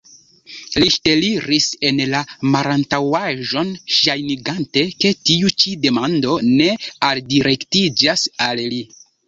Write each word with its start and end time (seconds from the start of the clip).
Li 0.83 0.85
ŝteliris 0.93 1.67
en 1.89 2.01
la 2.13 2.21
malantaŭaĵon, 2.55 3.71
ŝajnigante, 3.99 4.85
ke 5.05 5.13
tiu 5.29 5.55
ĉi 5.65 5.77
demando 5.87 6.35
ne 6.51 6.73
aldirektiĝas 7.13 8.29
al 8.51 8.67
li. 8.77 8.85